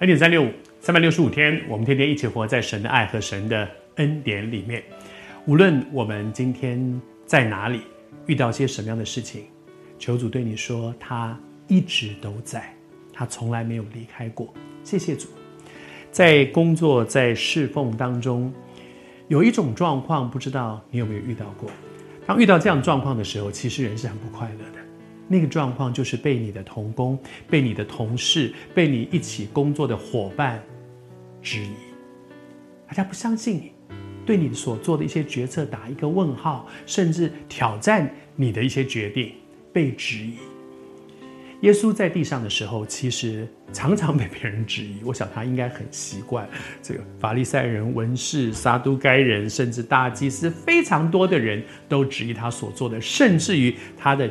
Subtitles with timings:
[0.00, 4.82] 恩典三六五，三百六十五天，我们天天一起活在神的爱和神的恩典里面。
[5.46, 7.80] 无论我们今天在哪里
[8.26, 9.44] 遇到些什么样的事情，
[9.98, 11.34] 求主对你说，他
[11.66, 12.70] 一直都在，
[13.10, 14.52] 他从来没有离开过。
[14.84, 15.28] 谢谢主。
[16.12, 18.52] 在工作在侍奉当中，
[19.28, 21.70] 有一种状况，不知道你有没有遇到过？
[22.26, 24.85] 当遇到这样状况的时候，其实人是很不快乐的。
[25.28, 27.18] 那个状况就是被你的同工、
[27.50, 30.62] 被你的同事、被你一起工作的伙伴
[31.42, 31.70] 质疑，
[32.86, 33.72] 大家不相信你，
[34.24, 39.32] 对你所做的一些决策打一个问号，甚至挑战你的一些决定，
[39.72, 40.34] 被质疑。
[41.62, 44.98] 耶稣在地上的时候，其实常常被别人质疑。
[45.02, 46.46] 我想他应该很习惯
[46.82, 54.30] 这个法利赛人、文士、撒都该人，甚至大祭司，非常多的人都质疑他所做的，甚至于他的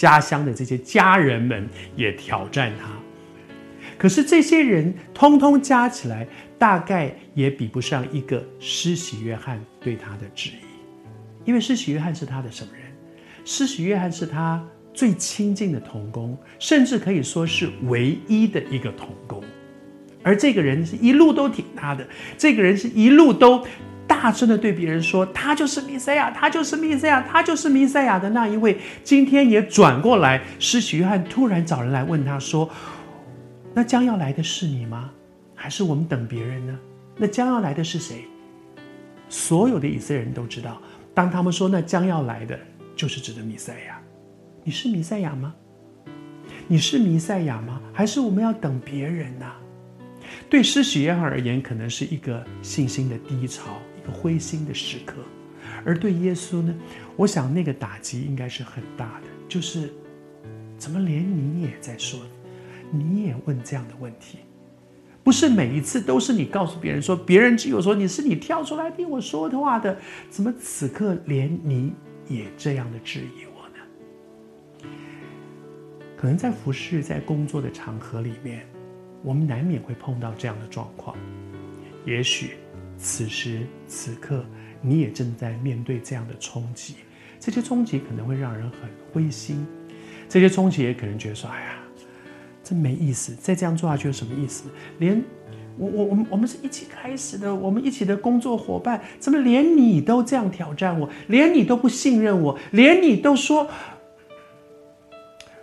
[0.00, 2.88] 家乡的这些家人们也挑战他。
[3.98, 6.26] 可是这些人通通加起来，
[6.58, 10.64] 大概也比不上一个施洗约翰对他的质疑，
[11.44, 12.84] 因为施洗约翰是他的什么人？
[13.44, 14.64] 施洗约翰是他。
[14.92, 19.42] 最亲近的童工，甚至可以说是唯一的一个童工，
[20.20, 22.06] 而这个人是一路都挺他的，
[22.36, 23.64] 这个人是一路都
[24.10, 28.76] 大声的对别人说，他就是弥赛亚，他就是弥赛亚，他就是弥赛亚的那一位。
[29.04, 32.68] 今天也转过来，施洗约翰突然找人来问他说
[33.72, 35.12] ：“那将要来的是你吗？
[35.54, 36.76] 还是我们等别人呢？
[37.16, 38.24] 那将要来的是谁？”
[39.30, 40.82] 所有的以色列人都知道，
[41.14, 42.58] 当他们说那将要来的
[42.96, 43.96] 就是指的弥赛亚。
[44.64, 45.54] 你是弥赛亚吗？
[46.66, 47.80] 你是弥赛亚吗？
[47.92, 49.46] 还是我们要等别人呢？
[50.48, 55.16] 对施洗约翰而言，可能是一个信心的低潮，一个灰心的时刻；
[55.84, 56.74] 而对耶稣呢，
[57.16, 59.26] 我想那个打击应该是很大的。
[59.48, 59.92] 就是，
[60.78, 62.20] 怎么连你也在说，
[62.90, 64.38] 你也问这样的问题？
[65.22, 69.98] 不是每一次都是你告诉别人说，别人只有说你是你跳出来听我说的话的，
[70.30, 71.92] 怎么此刻连你
[72.26, 74.88] 也这样的质疑我呢？
[76.16, 78.66] 可能在服侍、在工作的场合里面，
[79.22, 81.14] 我们难免会碰到这样的状况。
[82.06, 82.52] 也许
[83.00, 84.44] 此时此刻，
[84.82, 86.96] 你也正在面对这样的冲击。
[87.38, 89.66] 这些冲击可能会让人很灰心，
[90.28, 91.78] 这些冲击也可能觉得说：“哎呀，
[92.62, 94.64] 真没意思，再这样做下去有什么意思？
[94.98, 95.24] 连
[95.78, 103.66] 我、我、我们、我们是一起开始的，我们一起的工作伙伴，怎么连你都这样挑战我，连你都不信任我，连你都说。”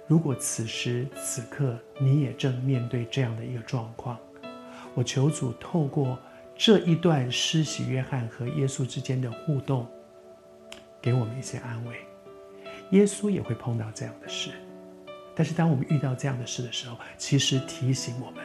[0.08, 4.18] 如果此时此刻你也正面对这样的一个状况，
[4.96, 6.18] 我求主透过
[6.58, 9.88] 这一段施洗约翰和耶稣之间的互动，
[11.00, 11.96] 给我们一些安慰。
[12.92, 14.50] 耶稣也会碰到这样的事，
[15.36, 18.44] 但是当我们遇到这样的事的时候，其实提醒我们，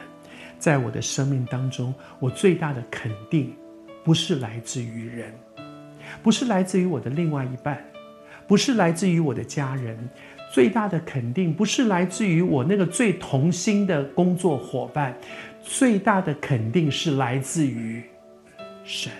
[0.59, 3.55] 在我的生命当中，我最大的肯定，
[4.03, 5.33] 不是来自于人，
[6.21, 7.83] 不是来自于我的另外一半，
[8.47, 9.97] 不是来自于我的家人。
[10.51, 15.17] 最大的肯定不是来自于我那个最同心的工作伙伴，
[15.63, 18.03] 最大的肯定是来自于
[18.83, 19.11] 神。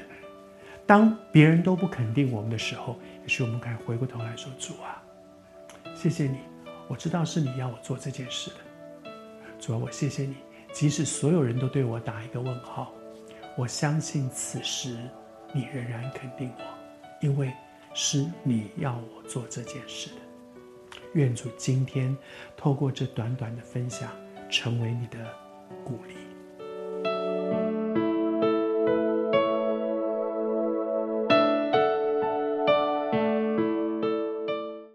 [0.85, 5.01] 当别人都不肯定我们的时候，也许我们可以回过头来说：“主啊，
[5.95, 6.39] 谢谢你，
[6.89, 9.11] 我知道是你要我做这件事的。
[9.59, 10.35] 主啊，我谢谢你，
[10.73, 12.91] 即使所有人都对我打一个问号，
[13.57, 14.97] 我相信此时
[15.53, 16.63] 你仍然肯定我，
[17.21, 17.51] 因为
[17.93, 20.15] 是你要我做这件事的。”
[21.15, 22.15] 愿主今天
[22.57, 24.09] 透过这短短的分享，
[24.49, 25.17] 成为你的
[25.85, 26.15] 鼓励。